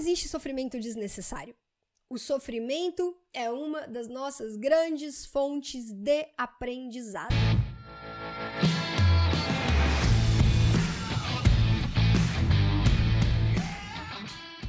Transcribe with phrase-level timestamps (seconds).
[0.00, 1.54] existe sofrimento desnecessário.
[2.08, 7.34] O sofrimento é uma das nossas grandes fontes de aprendizado.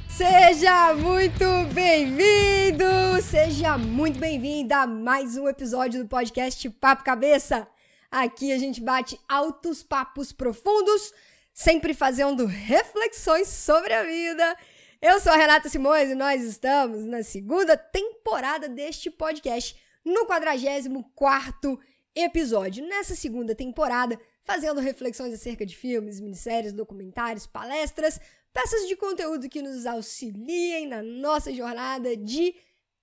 [0.06, 2.84] Seja muito bem-vindo,
[3.22, 7.66] seja muito bem-vinda a mais um episódio do podcast Papo Cabeça.
[8.10, 11.14] Aqui a gente bate altos papos profundos,
[11.54, 14.56] sempre fazendo reflexões sobre a vida.
[15.04, 21.76] Eu sou a Renata Simões e nós estamos na segunda temporada deste podcast, no 44
[22.14, 22.86] episódio.
[22.86, 28.20] Nessa segunda temporada, fazendo reflexões acerca de filmes, minisséries, documentários, palestras,
[28.52, 32.54] peças de conteúdo que nos auxiliem na nossa jornada de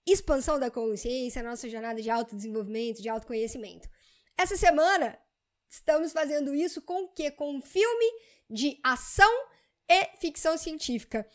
[0.08, 3.90] expansão da consciência, nossa jornada de autodesenvolvimento, de autoconhecimento.
[4.38, 5.20] Essa semana
[5.70, 7.30] estamos fazendo isso com o quê?
[7.30, 8.06] Com um filme
[8.50, 9.50] de ação
[9.90, 11.28] e ficção científica.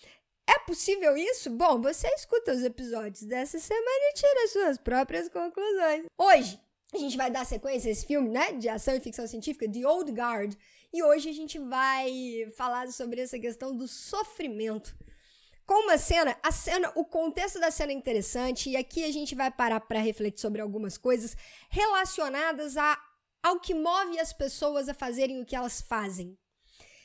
[0.46, 1.50] É possível isso?
[1.50, 6.04] Bom, você escuta os episódios dessa semana e tira suas próprias conclusões.
[6.18, 6.60] Hoje,
[6.92, 9.86] a gente vai dar sequência a esse filme, né, de ação e ficção científica, The
[9.86, 10.54] Old Guard,
[10.92, 14.96] e hoje a gente vai falar sobre essa questão do sofrimento.
[15.66, 19.34] Com uma cena, a cena, o contexto da cena é interessante e aqui a gente
[19.34, 21.34] vai parar para refletir sobre algumas coisas
[21.70, 23.02] relacionadas a,
[23.42, 26.38] ao que move as pessoas a fazerem o que elas fazem.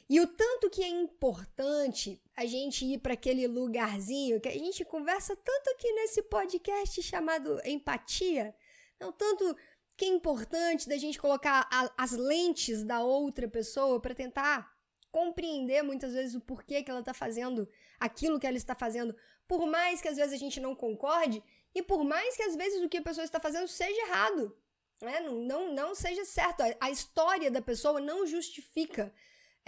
[0.09, 4.83] E o tanto que é importante a gente ir para aquele lugarzinho que a gente
[4.83, 8.55] conversa tanto aqui nesse podcast chamado empatia,
[8.99, 9.55] não tanto
[9.95, 14.73] que é importante da gente colocar a, as lentes da outra pessoa para tentar
[15.11, 19.15] compreender muitas vezes o porquê que ela está fazendo aquilo que ela está fazendo,
[19.47, 21.43] por mais que às vezes a gente não concorde
[21.75, 24.57] e por mais que às vezes o que a pessoa está fazendo seja errado,
[25.01, 25.19] né?
[25.19, 26.61] não, não, não seja certo.
[26.61, 29.13] A, a história da pessoa não justifica,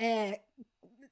[0.02, 0.42] é,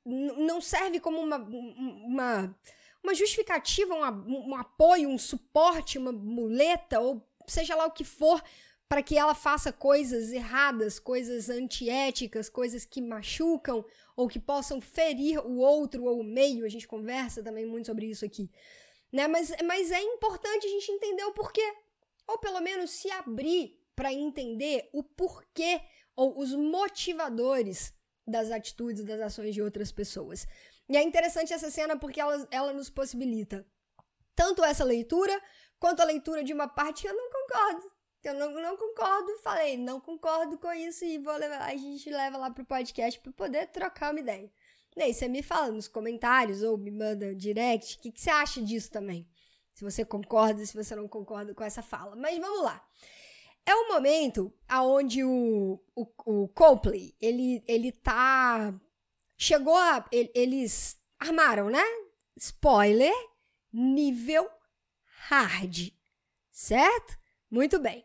[0.04, 2.60] não serve como uma, uma,
[3.04, 8.44] uma justificativa, um, um apoio, um suporte, uma muleta, ou seja lá o que for,
[8.88, 13.86] para que ela faça coisas erradas, coisas antiéticas, coisas que machucam
[14.16, 16.66] ou que possam ferir o outro ou o meio.
[16.66, 18.50] A gente conversa também muito sobre isso aqui.
[19.12, 19.28] Né?
[19.28, 21.72] Mas, mas é importante a gente entender o porquê.
[22.28, 25.82] Ou pelo menos se abrir para entender o porquê
[26.16, 27.94] ou os motivadores
[28.30, 30.48] das atitudes, das ações de outras pessoas.
[30.88, 33.66] E é interessante essa cena porque ela, ela nos possibilita
[34.36, 35.40] tanto essa leitura
[35.80, 39.78] quanto a leitura de uma parte que eu não concordo eu não, não concordo, falei,
[39.78, 43.68] não concordo com isso e vou levar, a gente leva lá pro podcast para poder
[43.68, 44.52] trocar uma ideia.
[44.98, 48.30] E aí você me fala nos comentários ou me manda direct, o que, que você
[48.30, 49.28] acha disso também?
[49.74, 52.16] Se você concorda, se você não concorda com essa fala.
[52.18, 52.86] Mas vamos lá.
[53.70, 58.74] É um momento aonde o, o, o Copley, ele, ele tá...
[59.38, 60.04] Chegou a...
[60.12, 61.84] Eles armaram, né?
[62.36, 63.14] Spoiler,
[63.72, 64.50] nível
[65.28, 65.92] hard.
[66.50, 67.16] Certo?
[67.48, 68.04] Muito bem.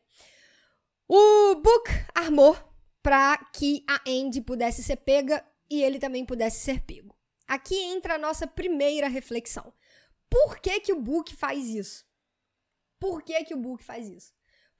[1.09, 2.55] O Book armou
[3.03, 7.17] para que a Andy pudesse ser pega e ele também pudesse ser pego.
[7.49, 9.73] Aqui entra a nossa primeira reflexão.
[10.29, 12.05] Por que, que o Book faz isso?
[13.01, 14.35] Por que, que o Book faz isso?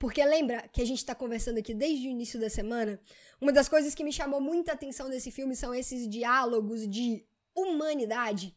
[0.05, 3.01] Porque lembra que a gente está conversando aqui desde o início da semana?
[3.41, 7.27] Uma das coisas que me chamou muita atenção desse filme são esses diálogos de
[7.57, 8.55] humanidade,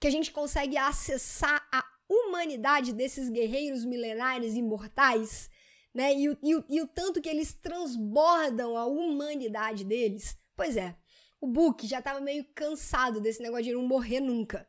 [0.00, 5.48] que a gente consegue acessar a humanidade desses guerreiros milenares imortais
[5.94, 6.12] né?
[6.14, 10.36] E o, e, o, e o tanto que eles transbordam a humanidade deles.
[10.56, 10.96] Pois é,
[11.40, 14.68] o Book já tava meio cansado desse negócio de não morrer nunca.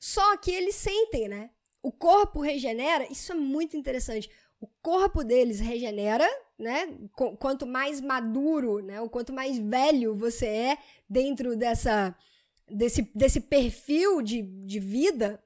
[0.00, 1.50] Só que eles sentem, né?
[1.80, 4.28] O corpo regenera, isso é muito interessante.
[4.60, 6.28] O corpo deles regenera,
[6.58, 6.94] né?
[7.38, 9.00] Quanto mais maduro, né?
[9.00, 10.78] O quanto mais velho você é
[11.08, 12.14] dentro dessa
[12.68, 15.42] desse, desse perfil de, de vida,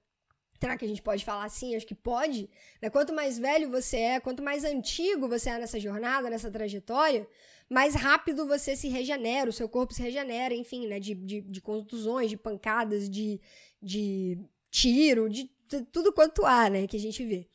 [0.64, 1.76] Será que a gente pode falar assim?
[1.76, 2.48] Acho que pode.
[2.80, 2.88] Né?
[2.88, 7.28] Quanto mais velho você é, quanto mais antigo você é nessa jornada, nessa trajetória,
[7.68, 10.98] mais rápido você se regenera, o seu corpo se regenera, enfim, né?
[10.98, 13.38] De, de, de contusões, de pancadas, de,
[13.82, 14.38] de
[14.70, 16.86] tiro, de, de tudo quanto há, né?
[16.86, 17.46] Que a gente vê.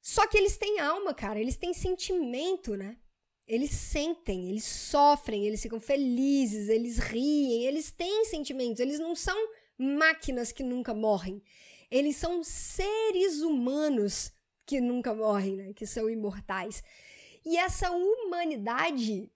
[0.00, 2.96] Só que eles têm alma, cara, eles têm sentimento, né?
[3.46, 9.36] Eles sentem, eles sofrem, eles ficam felizes, eles riem, eles têm sentimentos, eles não são
[9.76, 11.42] máquinas que nunca morrem.
[11.90, 14.32] Eles são seres humanos
[14.64, 15.72] que nunca morrem, né?
[15.74, 16.82] Que são imortais.
[17.44, 19.32] E essa humanidade,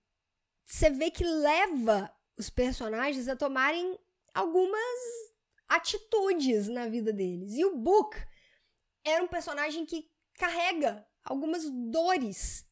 [0.64, 3.99] você vê que leva os personagens a tomarem
[4.32, 5.34] algumas
[5.69, 7.55] atitudes na vida deles.
[7.55, 8.16] E o Book
[9.05, 10.08] era um personagem que
[10.39, 12.67] carrega algumas dores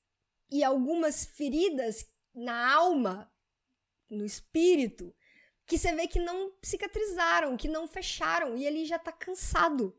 [0.51, 3.33] e algumas feridas na alma,
[4.11, 5.15] no espírito,
[5.67, 9.97] que você vê que não cicatrizaram, que não fecharam, e ele já tá cansado.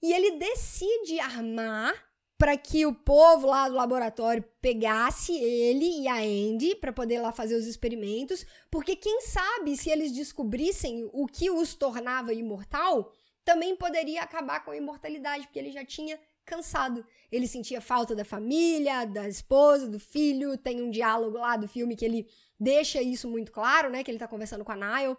[0.00, 1.94] E ele decide armar
[2.36, 7.32] para que o povo lá do laboratório pegasse ele e a Andy para poder lá
[7.32, 13.12] fazer os experimentos, porque quem sabe se eles descobrissem o que os tornava imortal,
[13.44, 17.04] também poderia acabar com a imortalidade, porque ele já tinha cansado.
[17.30, 20.56] Ele sentia falta da família, da esposa, do filho.
[20.56, 24.04] Tem um diálogo lá do filme que ele deixa isso muito claro, né?
[24.04, 25.16] Que ele tá conversando com a Nile.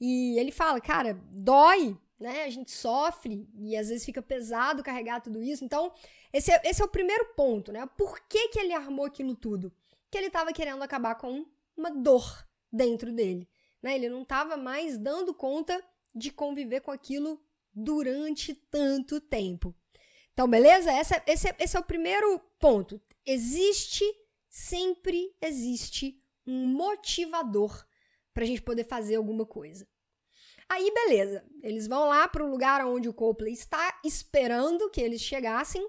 [0.00, 2.44] E ele fala, cara, dói, né?
[2.44, 5.64] A gente sofre e às vezes fica pesado carregar tudo isso.
[5.64, 5.92] Então,
[6.32, 7.86] esse é, esse é o primeiro ponto, né?
[7.96, 9.72] Por que, que ele armou aquilo tudo?
[10.10, 11.44] Que ele estava querendo acabar com
[11.76, 13.48] uma dor dentro dele.
[13.82, 13.94] Né?
[13.94, 15.82] Ele não estava mais dando conta
[16.14, 17.40] de conviver com aquilo
[17.74, 19.74] durante tanto tempo.
[20.38, 20.92] Então, beleza?
[20.92, 23.02] Essa, esse, esse é o primeiro ponto.
[23.26, 24.04] Existe,
[24.48, 27.84] sempre existe um motivador
[28.32, 29.84] para a gente poder fazer alguma coisa.
[30.68, 31.44] Aí, beleza.
[31.60, 35.84] Eles vão lá para o lugar onde o Copley está, esperando que eles chegassem.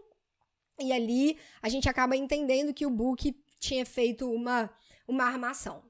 [0.79, 4.67] E ali a gente acaba entendendo que o Book tinha feito uma,
[5.07, 5.83] uma armação.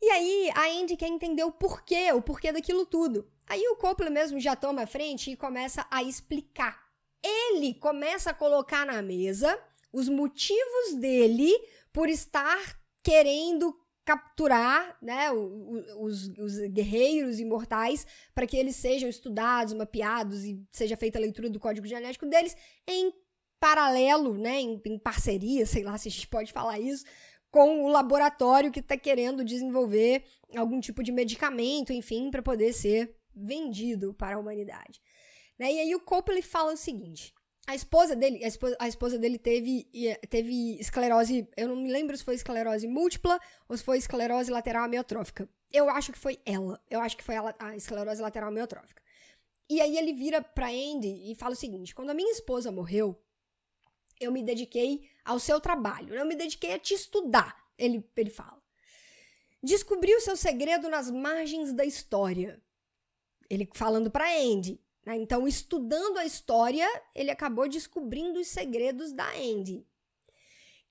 [0.00, 3.28] E aí a Andy quer entender o porquê, o porquê daquilo tudo.
[3.48, 6.83] Aí o Copley mesmo já toma a frente e começa a explicar.
[7.24, 9.58] Ele começa a colocar na mesa
[9.92, 11.50] os motivos dele
[11.92, 13.74] por estar querendo
[14.04, 21.18] capturar né, os, os guerreiros imortais para que eles sejam estudados, mapeados e seja feita
[21.18, 22.54] a leitura do código genético deles
[22.86, 23.12] em
[23.58, 27.04] paralelo, né, em, em parceria, sei lá se a gente pode falar isso,
[27.50, 30.24] com o laboratório que está querendo desenvolver
[30.54, 35.00] algum tipo de medicamento, enfim, para poder ser vendido para a humanidade.
[35.58, 35.72] Né?
[35.72, 37.34] E aí o Copley fala o seguinte:
[37.66, 39.88] a esposa dele, a esposa, a esposa dele teve,
[40.28, 44.84] teve esclerose, eu não me lembro se foi esclerose múltipla ou se foi esclerose lateral
[44.84, 45.48] amiotrófica.
[45.72, 46.80] Eu acho que foi ela.
[46.90, 49.02] Eu acho que foi a, a esclerose lateral amiotrófica.
[49.68, 53.18] E aí ele vira pra Andy e fala o seguinte: quando a minha esposa morreu,
[54.20, 57.56] eu me dediquei ao seu trabalho, eu me dediquei a te estudar.
[57.78, 58.62] Ele, ele fala.
[59.62, 62.62] Descobri o seu segredo nas margens da história.
[63.48, 64.78] Ele falando pra Andy.
[65.04, 65.16] Né?
[65.16, 69.86] Então, estudando a história, ele acabou descobrindo os segredos da Andy,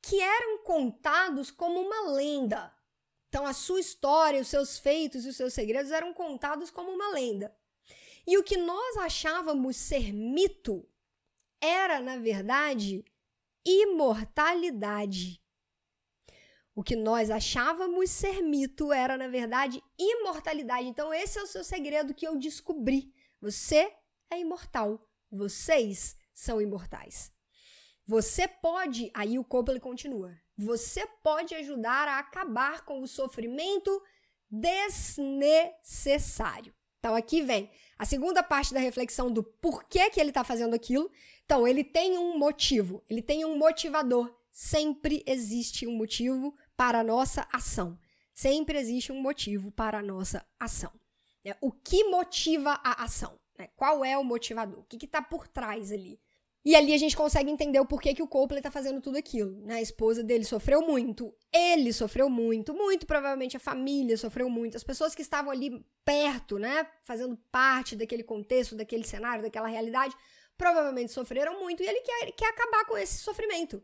[0.02, 2.74] que eram contados como uma lenda.
[3.30, 7.10] Então, a sua história, os seus feitos e os seus segredos eram contados como uma
[7.10, 7.56] lenda.
[8.28, 10.88] E o que nós achávamos ser mito
[11.60, 13.04] era, na verdade,
[13.66, 15.42] imortalidade.
[16.76, 20.88] O que nós achávamos ser mito era, na verdade, imortalidade.
[20.88, 23.14] Então, esse é o seu segredo que eu descobri.
[23.42, 23.94] Você
[24.34, 25.08] é imortal.
[25.32, 27.32] Vocês são imortais.
[28.06, 34.02] Você pode, aí o Copley continua, você pode ajudar a acabar com o sofrimento
[34.52, 36.76] desnecessário.
[37.00, 41.10] Então aqui vem a segunda parte da reflexão do porquê que ele está fazendo aquilo.
[41.46, 44.34] Então ele tem um motivo, ele tem um motivador.
[44.52, 47.98] Sempre existe um motivo para a nossa ação.
[48.34, 50.92] Sempre existe um motivo para a nossa ação.
[51.46, 53.40] É, o que motiva a ação?
[53.58, 53.70] Né?
[53.76, 54.80] Qual é o motivador?
[54.80, 56.20] O que está por trás ali?
[56.66, 59.66] E ali a gente consegue entender o porquê que o Copley está fazendo tudo aquilo.
[59.66, 59.76] Né?
[59.76, 64.84] A esposa dele sofreu muito, ele sofreu muito, muito provavelmente a família sofreu muito, as
[64.84, 70.16] pessoas que estavam ali perto, né, fazendo parte daquele contexto, daquele cenário, daquela realidade,
[70.58, 73.84] provavelmente sofreram muito e ele quer, quer acabar com esse sofrimento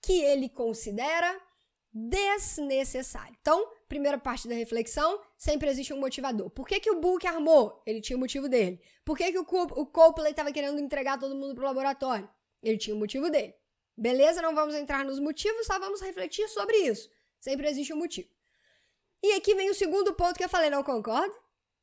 [0.00, 1.40] que ele considera
[1.92, 3.36] desnecessário.
[3.40, 6.50] Então, primeira parte da reflexão, sempre existe um motivador.
[6.50, 7.82] Por que, que o Book armou?
[7.86, 8.80] Ele tinha o motivo dele.
[9.04, 12.28] Por que, que o, o Copley estava querendo entregar todo mundo pro laboratório?
[12.62, 13.54] Ele tinha o motivo dele.
[13.96, 17.08] Beleza, não vamos entrar nos motivos, só vamos refletir sobre isso.
[17.38, 18.28] Sempre existe um motivo.
[19.22, 21.34] E aqui vem o segundo ponto que eu falei, não concordo?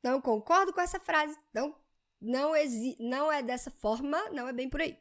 [0.02, 1.36] Não concordo com essa frase.
[1.54, 1.74] Não,
[2.20, 2.52] não,
[2.98, 4.98] não é dessa forma, não é bem por aí.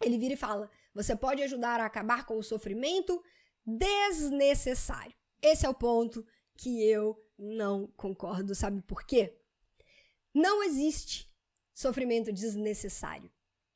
[0.00, 3.22] Ele vira e fala: você pode ajudar a acabar com o sofrimento
[3.64, 5.14] desnecessário.
[5.42, 6.26] Esse é o ponto
[6.56, 8.54] que eu não concordo.
[8.54, 9.34] Sabe por quê?
[10.34, 11.30] Não existe
[11.74, 13.30] sofrimento desnecessário.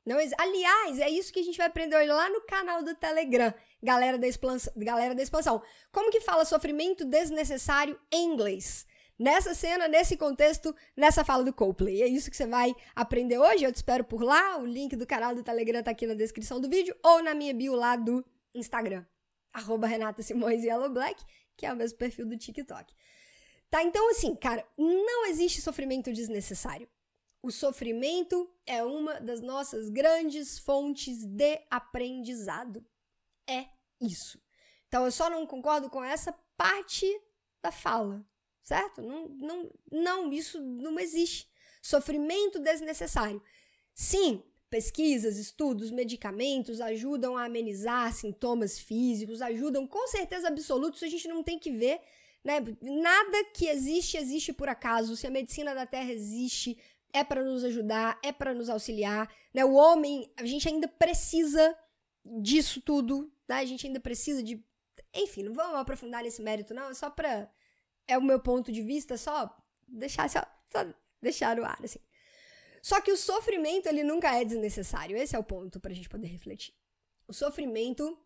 [0.05, 0.17] Não.
[0.37, 4.27] Aliás, é isso que a gente vai aprender lá no canal do Telegram, galera da,
[4.27, 5.61] expansão, galera da expansão.
[5.91, 8.85] Como que fala sofrimento desnecessário em inglês?
[9.17, 12.01] Nessa cena, nesse contexto, nessa fala do Coldplay.
[12.01, 13.63] É isso que você vai aprender hoje.
[13.63, 14.57] Eu te espero por lá.
[14.57, 17.53] O link do canal do Telegram tá aqui na descrição do vídeo ou na minha
[17.53, 19.05] bio lá do Instagram.
[19.53, 21.23] Arroba Renata Simões Yellow Black
[21.57, 22.93] que é o mesmo perfil do TikTok.
[23.69, 23.83] Tá?
[23.83, 26.87] Então, assim, cara, não existe sofrimento desnecessário.
[27.41, 32.85] O sofrimento é uma das nossas grandes fontes de aprendizado.
[33.47, 33.65] É
[33.99, 34.41] isso.
[34.87, 37.05] Então, eu só não concordo com essa parte
[37.61, 38.25] da fala.
[38.61, 39.01] certo?
[39.01, 41.51] Não, não, não, isso não existe.
[41.81, 43.41] Sofrimento desnecessário.
[43.93, 44.43] Sim,
[44.73, 51.27] pesquisas, estudos, medicamentos ajudam a amenizar sintomas físicos, ajudam com certeza absoluta, isso a gente
[51.27, 52.01] não tem que ver,
[52.43, 52.55] né?
[52.81, 55.15] Nada que existe existe por acaso.
[55.15, 56.75] Se a medicina da Terra existe,
[57.13, 59.63] é para nos ajudar, é para nos auxiliar, né?
[59.63, 61.77] O homem, a gente ainda precisa
[62.25, 63.57] disso tudo, né?
[63.57, 64.65] A gente ainda precisa de
[65.13, 67.47] enfim, não vamos aprofundar nesse mérito não, é só para
[68.07, 69.55] é o meu ponto de vista, só
[69.87, 70.83] deixar só, só
[71.21, 71.99] deixar no ar assim.
[72.83, 75.15] Só que o sofrimento ele nunca é desnecessário.
[75.15, 76.75] Esse é o ponto para a gente poder refletir.
[77.25, 78.19] O sofrimento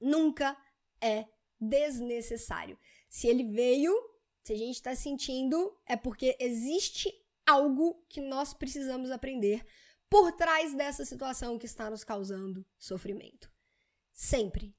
[0.00, 0.56] nunca
[0.98, 1.26] é
[1.60, 2.78] desnecessário.
[3.06, 3.94] Se ele veio,
[4.42, 7.12] se a gente está sentindo, é porque existe
[7.46, 9.62] algo que nós precisamos aprender
[10.08, 13.52] por trás dessa situação que está nos causando sofrimento.
[14.10, 14.74] Sempre.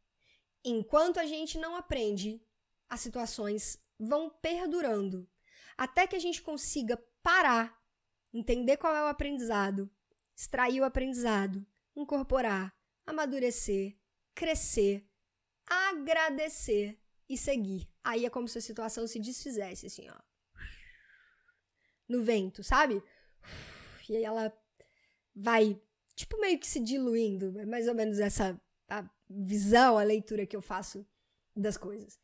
[0.65, 2.43] Enquanto a gente não aprende,
[2.89, 5.29] as situações vão perdurando
[5.77, 7.79] até que a gente consiga parar,
[8.33, 9.89] entender qual é o aprendizado,
[10.35, 12.75] extrair o aprendizado, incorporar,
[13.05, 13.95] amadurecer,
[14.33, 15.05] crescer,
[15.65, 16.99] agradecer
[17.29, 17.87] e seguir.
[18.03, 20.19] Aí é como se a situação se desfizesse, assim, ó.
[22.07, 23.01] No vento, sabe?
[24.09, 24.51] E aí ela
[25.33, 25.81] vai,
[26.15, 27.57] tipo, meio que se diluindo.
[27.59, 28.59] É mais ou menos essa
[28.89, 31.07] a visão, a leitura que eu faço
[31.55, 32.19] das coisas.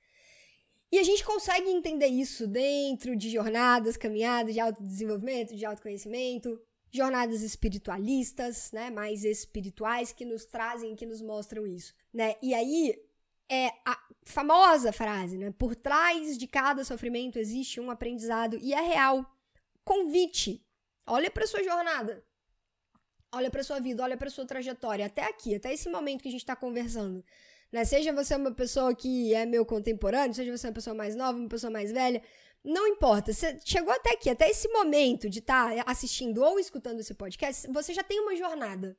[0.92, 6.60] E a gente consegue entender isso dentro de jornadas, caminhadas de autodesenvolvimento, de autoconhecimento,
[6.92, 12.36] jornadas espiritualistas, né, mais espirituais que nos trazem, que nos mostram isso, né?
[12.42, 13.00] E aí
[13.48, 15.52] é a famosa frase, né?
[15.52, 19.26] Por trás de cada sofrimento existe um aprendizado e é real.
[19.84, 20.66] Convite.
[21.06, 22.24] Olha para sua jornada.
[23.32, 26.32] Olha para sua vida, olha para sua trajetória até aqui, até esse momento que a
[26.32, 27.24] gente está conversando.
[27.72, 27.86] Né?
[27.86, 31.50] Seja você uma pessoa que é meu contemporâneo, seja você uma pessoa mais nova, uma
[31.50, 32.22] pessoa mais velha,
[32.64, 33.32] não importa.
[33.32, 37.68] Você chegou até aqui, até esse momento de estar tá assistindo ou escutando esse podcast,
[37.72, 38.98] você já tem uma jornada.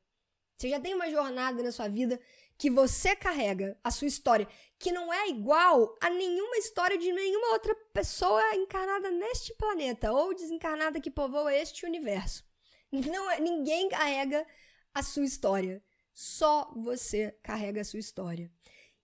[0.56, 2.20] Você já tem uma jornada na sua vida
[2.58, 4.46] que você carrega, a sua história,
[4.78, 10.34] que não é igual a nenhuma história de nenhuma outra pessoa encarnada neste planeta ou
[10.34, 12.44] desencarnada que povoa este universo.
[12.92, 14.46] Não, é, ninguém carrega
[14.92, 15.82] a sua história.
[16.12, 18.52] Só você carrega a sua história.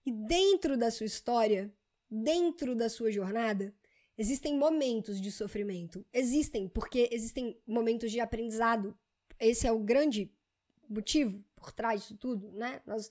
[0.07, 1.71] E dentro da sua história,
[2.09, 3.75] dentro da sua jornada,
[4.17, 6.07] existem momentos de sofrimento.
[6.13, 8.97] Existem, porque existem momentos de aprendizado.
[9.39, 10.33] Esse é o grande
[10.89, 12.81] motivo por trás disso tudo, né?
[12.87, 13.11] Nós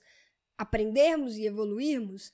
[0.56, 2.32] aprendermos e evoluirmos.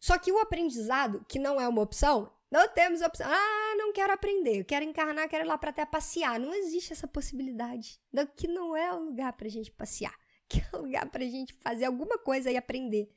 [0.00, 3.26] Só que o aprendizado, que não é uma opção, não temos opção.
[3.30, 6.40] Ah, não quero aprender, quero encarnar, quero ir lá para até passear.
[6.40, 8.00] Não existe essa possibilidade.
[8.36, 10.14] Que não é o lugar pra gente passear.
[10.48, 13.12] Que é o lugar pra gente fazer alguma coisa e aprender.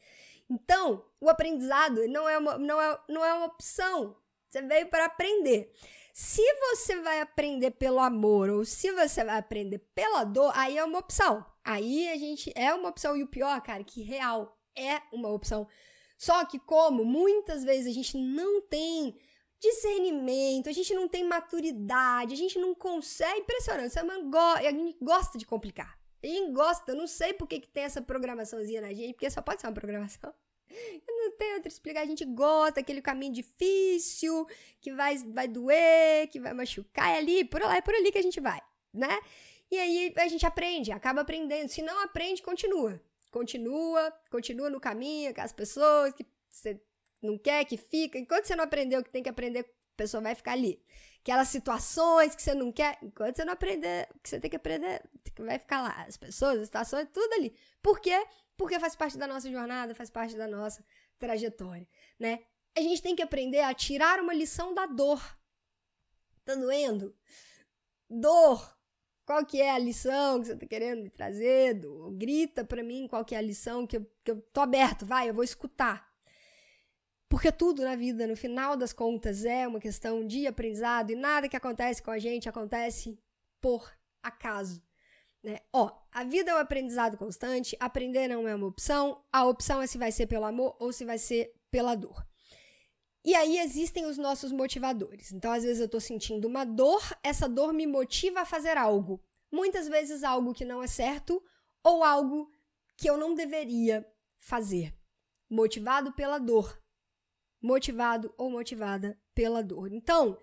[0.52, 4.18] Então, o aprendizado não é uma, não é, não é uma opção.
[4.50, 5.72] Você veio para aprender.
[6.14, 10.84] Se você vai aprender pelo amor ou se você vai aprender pela dor, aí é
[10.84, 11.46] uma opção.
[11.64, 13.16] Aí a gente é uma opção.
[13.16, 15.66] E o pior, cara, que real é uma opção.
[16.18, 19.18] Só que como muitas vezes a gente não tem
[19.58, 23.40] discernimento, a gente não tem maturidade, a gente não consegue.
[23.40, 26.01] Impressionante, a gente gosta de complicar.
[26.24, 29.42] Gente gosta, eu não sei por que, que tem essa programaçãozinha na gente, porque só
[29.42, 30.34] pode ser uma programação.
[31.08, 32.02] Não tenho outra explicar.
[32.02, 34.48] A gente gosta aquele caminho difícil,
[34.80, 37.10] que vai, vai doer, que vai machucar.
[37.10, 38.62] É ali, por lá, é por ali que a gente vai,
[38.94, 39.20] né?
[39.70, 41.70] E aí a gente aprende, acaba aprendendo.
[41.70, 43.02] Se não aprende, continua.
[43.32, 46.82] Continua, continua no caminho com as pessoas que você
[47.22, 48.20] não quer que fica.
[48.20, 50.84] Enquanto você não aprendeu o que tem que aprender, a pessoa vai ficar ali.
[51.22, 55.04] Aquelas situações que você não quer, enquanto você não aprender que você tem que aprender,
[55.40, 56.04] vai ficar lá.
[56.08, 57.56] As pessoas, as situações, tudo ali.
[57.82, 58.26] Por quê?
[58.58, 60.84] Porque faz parte da nossa jornada, faz parte da nossa
[61.20, 61.88] trajetória,
[62.20, 62.40] né?
[62.76, 65.22] A gente tem que aprender a tirar uma lição da dor.
[66.44, 67.16] Tá doendo?
[68.10, 68.82] Dor
[69.32, 71.76] qual que é a lição que você tá querendo me trazer?
[71.76, 75.06] Do, grita para mim qual que é a lição que eu, que eu tô aberto,
[75.06, 76.11] vai, eu vou escutar.
[77.32, 81.48] Porque tudo na vida, no final das contas, é uma questão de aprendizado e nada
[81.48, 83.18] que acontece com a gente acontece
[83.62, 83.90] por
[84.22, 84.84] acaso.
[85.42, 85.60] Né?
[85.72, 89.88] Ó, a vida é um aprendizado constante, aprender não é uma opção, a opção é
[89.88, 92.22] se vai ser pelo amor ou se vai ser pela dor.
[93.24, 95.32] E aí existem os nossos motivadores.
[95.32, 99.24] Então, às vezes eu tô sentindo uma dor, essa dor me motiva a fazer algo.
[99.50, 101.42] Muitas vezes algo que não é certo
[101.82, 102.52] ou algo
[102.98, 104.06] que eu não deveria
[104.38, 104.94] fazer.
[105.50, 106.81] Motivado pela dor.
[107.62, 109.92] Motivado ou motivada pela dor.
[109.92, 110.38] Então,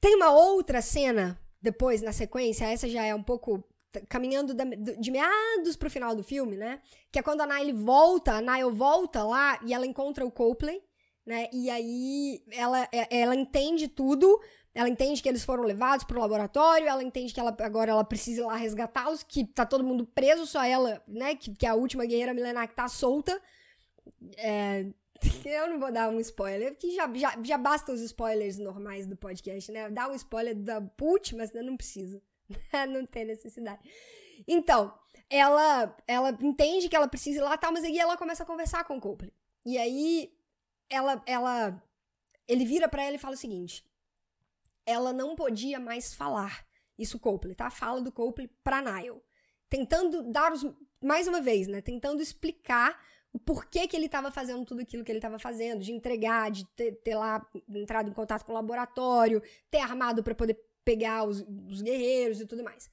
[0.00, 3.64] tem uma outra cena depois na sequência, essa já é um pouco
[4.08, 4.54] caminhando
[4.98, 6.80] de meados pro final do filme, né?
[7.10, 10.82] Que é quando a Nile volta, a Nile volta lá e ela encontra o Copley
[11.24, 11.48] né?
[11.52, 14.40] E aí ela, é, ela entende tudo,
[14.74, 18.42] ela entende que eles foram levados pro laboratório, ela entende que ela, agora ela precisa
[18.42, 21.34] ir lá resgatá-los, que tá todo mundo preso, só ela, né?
[21.34, 23.40] Que, que é a última guerreira milenar que tá solta.
[24.36, 24.86] É,
[25.44, 29.16] eu não vou dar um spoiler, porque já, já, já basta os spoilers normais do
[29.16, 29.90] podcast, né?
[29.90, 32.22] Dá um spoiler da Put, mas não precisa.
[32.88, 33.80] não tem necessidade.
[34.46, 34.92] Então,
[35.28, 38.84] ela ela entende que ela precisa ir lá, tal, mas aí ela começa a conversar
[38.84, 39.32] com o Copley.
[39.64, 40.32] E aí
[40.88, 41.82] ela ela
[42.46, 43.84] ele vira para ela e fala o seguinte:
[44.84, 46.66] ela não podia mais falar.
[46.98, 47.70] Isso Copley, tá?
[47.70, 49.24] Fala do Copley para Niall,
[49.68, 50.64] tentando dar os
[51.02, 51.80] mais uma vez, né?
[51.80, 53.00] Tentando explicar
[53.32, 56.66] o porquê que ele estava fazendo tudo aquilo que ele estava fazendo, de entregar, de
[56.76, 61.40] ter, ter, lá entrado em contato com o laboratório, ter armado para poder pegar os,
[61.68, 62.90] os, guerreiros e tudo mais.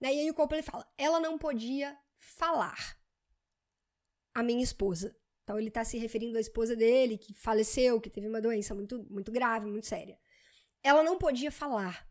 [0.00, 2.98] E aí o Copley fala: ela não podia falar.
[4.34, 5.16] A minha esposa.
[5.42, 9.04] Então ele está se referindo à esposa dele, que faleceu, que teve uma doença muito,
[9.10, 10.18] muito grave, muito séria.
[10.82, 12.06] Ela não podia falar.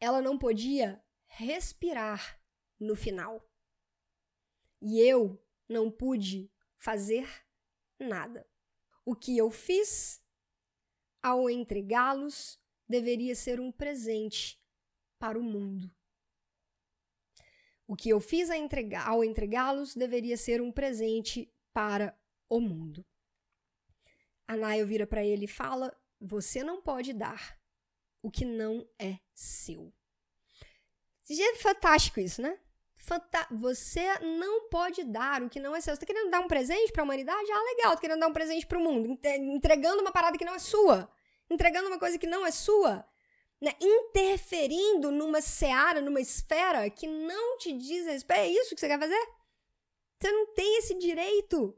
[0.00, 2.38] Ela não podia respirar
[2.78, 3.48] no final.
[4.82, 6.52] E eu não pude
[6.84, 7.26] fazer
[7.98, 8.46] nada.
[9.06, 10.22] O que eu fiz
[11.22, 14.62] ao entregá-los deveria ser um presente
[15.18, 15.90] para o mundo.
[17.86, 22.14] O que eu fiz ao entregá-los deveria ser um presente para
[22.50, 23.04] o mundo.
[24.46, 27.58] Anaio vira para ele e fala: Você não pode dar
[28.20, 29.90] o que não é seu.
[31.30, 32.58] É fantástico isso, né?
[33.04, 35.94] Fanta você não pode dar o que não é seu.
[35.94, 37.52] Você tá querendo dar um presente para a humanidade?
[37.52, 40.54] Ah, legal, tá querendo dar um presente para o mundo, entregando uma parada que não
[40.54, 41.10] é sua,
[41.50, 43.06] entregando uma coisa que não é sua,
[43.60, 43.72] né?
[43.78, 48.40] interferindo numa seara, numa esfera que não te diz respeito.
[48.40, 49.28] É isso que você quer fazer?
[50.18, 51.76] Você não tem esse direito.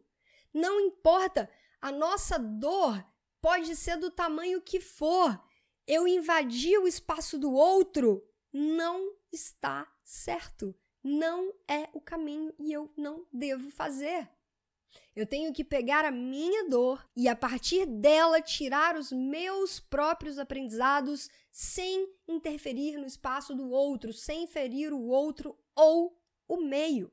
[0.54, 1.50] Não importa.
[1.80, 3.04] A nossa dor
[3.40, 5.42] pode ser do tamanho que for.
[5.88, 10.72] Eu invadir o espaço do outro não está certo
[11.06, 14.28] não é o caminho e eu não devo fazer.
[15.14, 20.38] Eu tenho que pegar a minha dor e, a partir dela, tirar os meus próprios
[20.38, 27.10] aprendizados sem interferir no espaço do outro, sem ferir o outro ou o meio.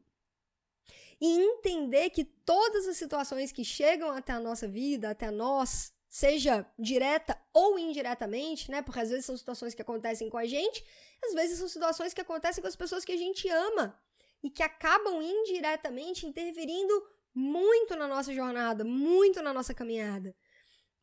[1.22, 6.64] E entender que todas as situações que chegam até a nossa vida, até nós, seja
[6.78, 8.84] direta ou indiretamente, né?
[8.84, 10.86] Porque às vezes são situações que acontecem com a gente,
[11.26, 14.00] às vezes são situações que acontecem com as pessoas que a gente ama
[14.44, 16.94] e que acabam indiretamente interferindo
[17.34, 20.36] muito na nossa jornada, muito na nossa caminhada.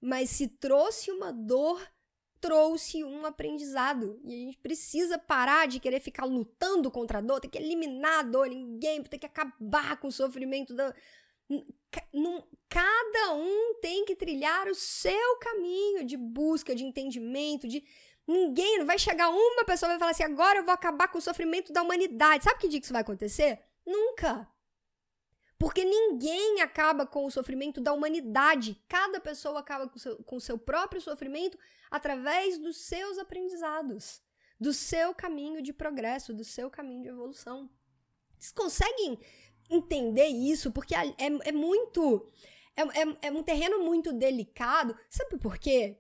[0.01, 1.85] Mas se trouxe uma dor,
[2.41, 4.21] trouxe um aprendizado.
[4.23, 8.21] E a gente precisa parar de querer ficar lutando contra a dor, tem que eliminar
[8.21, 10.95] a dor, ninguém tem que acabar com o sofrimento da,
[12.69, 17.85] cada um tem que trilhar o seu caminho de busca, de entendimento, de
[18.27, 21.19] ninguém, não vai chegar uma pessoa e vai falar assim, agora eu vou acabar com
[21.19, 22.45] o sofrimento da humanidade.
[22.45, 23.61] Sabe que dia que isso vai acontecer?
[23.85, 24.49] Nunca.
[25.59, 28.83] Porque ninguém acaba com o sofrimento da humanidade.
[28.89, 31.59] Cada pessoa acaba com seu, com o seu próprio sofrimento
[31.91, 34.23] através dos seus aprendizados,
[34.59, 37.69] do seu caminho de progresso, do seu caminho de evolução.
[38.39, 39.19] Vocês conseguem
[39.71, 42.31] entender isso, porque é, é muito.
[42.77, 44.97] É, é, é, um terreno muito delicado.
[45.09, 45.99] Sabe por quê?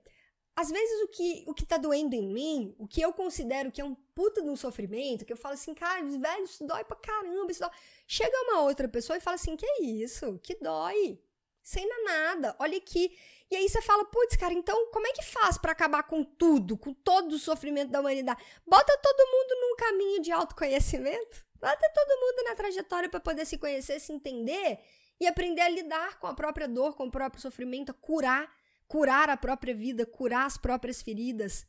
[0.56, 3.80] Às vezes o que, o que tá doendo em mim, o que eu considero que
[3.80, 6.96] é um puta de um sofrimento, que eu falo assim, cara, velho, isso dói pra
[6.96, 7.70] caramba, isso dói.
[8.06, 10.38] Chega uma outra pessoa e fala assim, que isso?
[10.42, 11.18] Que dói?
[11.62, 13.16] Sem nada, olha aqui.
[13.50, 16.76] E aí você fala, putz, cara, então como é que faz para acabar com tudo,
[16.76, 18.42] com todo o sofrimento da humanidade?
[18.66, 21.49] Bota todo mundo num caminho de autoconhecimento.
[21.60, 24.80] Bota todo mundo na trajetória para poder se conhecer, se entender
[25.20, 28.50] e aprender a lidar com a própria dor, com o próprio sofrimento, a curar,
[28.88, 31.66] curar a própria vida, curar as próprias feridas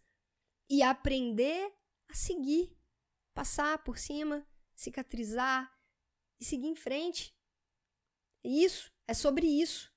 [0.69, 1.73] e aprender
[2.09, 2.77] a seguir,
[3.33, 5.69] passar por cima, cicatrizar
[6.39, 7.35] e seguir em frente.
[8.43, 9.93] Isso, é sobre isso,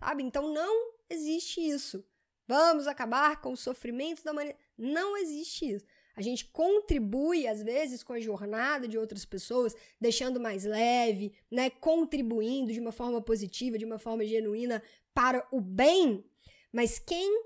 [0.00, 0.22] sabe?
[0.22, 2.02] Então não existe isso.
[2.46, 4.62] Vamos acabar com o sofrimento da humanidade.
[4.76, 5.86] Não existe isso.
[6.16, 11.70] A gente contribui, às vezes, com a jornada de outras pessoas, deixando mais leve, né?
[11.70, 16.24] Contribuindo de uma forma positiva, de uma forma genuína para o bem.
[16.72, 17.42] Mas quem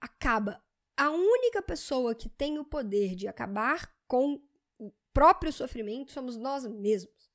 [0.00, 0.62] acaba,
[0.96, 4.40] a única pessoa que tem o poder de acabar com
[4.78, 7.32] o próprio sofrimento somos nós mesmos.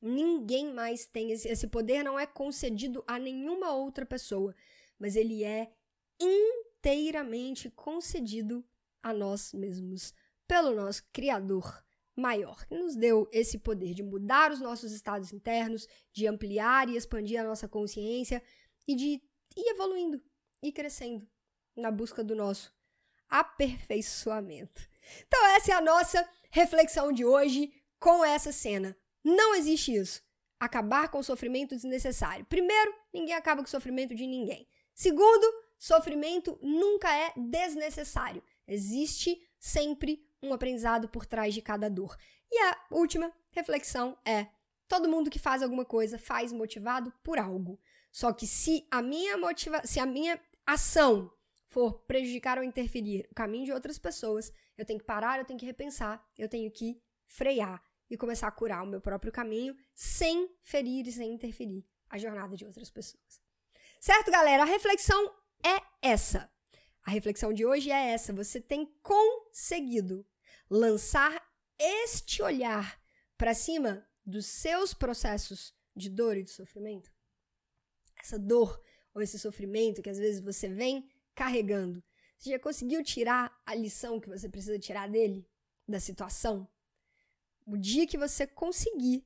[0.00, 4.54] Ninguém mais tem esse, esse poder, não é concedido a nenhuma outra pessoa,
[4.98, 5.72] mas ele é
[6.20, 8.64] inteiramente concedido
[9.02, 10.14] a nós mesmos
[10.46, 11.82] pelo nosso Criador
[12.14, 16.96] maior, que nos deu esse poder de mudar os nossos estados internos, de ampliar e
[16.96, 18.42] expandir a nossa consciência
[18.86, 19.22] e de
[19.56, 20.22] ir evoluindo,
[20.62, 21.26] e crescendo
[21.74, 22.72] na busca do nosso
[23.28, 24.82] aperfeiçoamento.
[25.26, 28.96] Então, essa é a nossa reflexão de hoje com essa cena.
[29.24, 30.22] Não existe isso.
[30.60, 32.44] Acabar com o sofrimento desnecessário.
[32.44, 34.68] Primeiro, ninguém acaba com o sofrimento de ninguém.
[34.94, 35.46] Segundo,
[35.78, 38.42] sofrimento nunca é desnecessário.
[38.72, 42.16] Existe sempre um aprendizado por trás de cada dor.
[42.50, 44.48] E a última reflexão é:
[44.88, 47.78] todo mundo que faz alguma coisa faz motivado por algo.
[48.10, 51.30] Só que se a minha motiva se a minha ação
[51.66, 55.58] for prejudicar ou interferir o caminho de outras pessoas, eu tenho que parar, eu tenho
[55.58, 60.50] que repensar, eu tenho que frear e começar a curar o meu próprio caminho sem
[60.62, 63.40] ferir e sem interferir a jornada de outras pessoas.
[63.98, 64.64] Certo, galera?
[64.64, 66.50] A reflexão é essa.
[67.04, 68.32] A reflexão de hoje é essa.
[68.32, 70.26] Você tem conseguido
[70.70, 71.42] lançar
[71.78, 73.00] este olhar
[73.36, 77.12] para cima dos seus processos de dor e de sofrimento?
[78.20, 78.80] Essa dor
[79.14, 82.02] ou esse sofrimento que às vezes você vem carregando.
[82.38, 85.48] Você já conseguiu tirar a lição que você precisa tirar dele,
[85.86, 86.68] da situação?
[87.66, 89.24] O dia que você conseguir,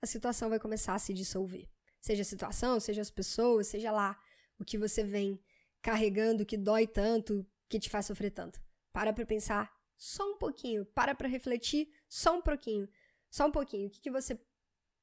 [0.00, 1.68] a situação vai começar a se dissolver.
[2.00, 4.20] Seja a situação, seja as pessoas, seja lá
[4.58, 5.40] o que você vem
[5.86, 8.60] carregando que dói tanto, que te faz sofrer tanto.
[8.92, 12.88] Para para pensar só um pouquinho, para para refletir só um pouquinho,
[13.30, 13.86] só um pouquinho.
[13.86, 14.36] O que, que você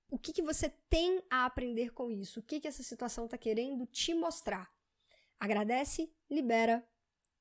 [0.10, 2.42] o que, que você tem a aprender com isso?
[2.42, 4.70] O que, que essa situação está querendo te mostrar?
[5.40, 6.86] Agradece, libera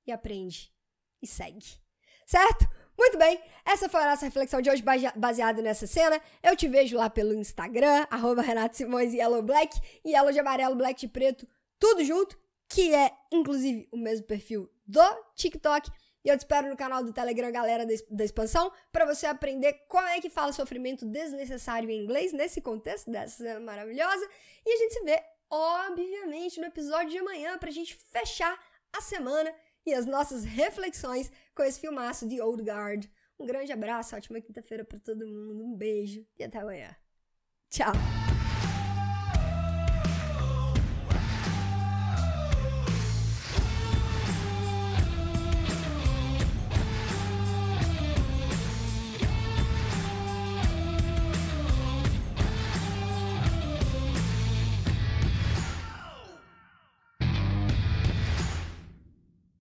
[0.06, 0.72] e aprende.
[1.20, 1.80] E segue.
[2.24, 2.64] Certo?
[2.96, 4.84] Muito bem, essa foi a nossa reflexão de hoje
[5.16, 6.22] baseada nessa cena.
[6.40, 10.76] Eu te vejo lá pelo Instagram, arroba Renato Simões Yellow Black, e Yellow de amarelo,
[10.76, 11.46] Black de preto,
[11.78, 12.40] tudo junto,
[12.72, 15.02] que é inclusive o mesmo perfil do
[15.34, 15.90] TikTok.
[16.24, 20.06] E eu te espero no canal do Telegram, galera da expansão, para você aprender como
[20.06, 24.24] é que fala sofrimento desnecessário em inglês nesse contexto dessa cena maravilhosa.
[24.64, 25.20] E a gente se vê
[25.52, 28.58] obviamente, no episódio de amanhã, pra gente fechar
[28.90, 29.54] a semana
[29.84, 33.04] e as nossas reflexões com esse filmaço de Old Guard.
[33.38, 36.96] Um grande abraço, ótima quinta-feira para todo mundo, um beijo e até amanhã.
[37.68, 37.92] Tchau!